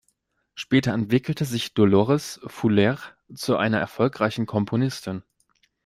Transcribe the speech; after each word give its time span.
Später 0.55 0.93
entwickelte 0.95 1.45
sich 1.45 1.75
Dolores 1.75 2.41
Fuller 2.47 2.97
zu 3.35 3.55
einer 3.57 3.77
erfolgreichen 3.77 4.47
Komponistin. 4.47 5.21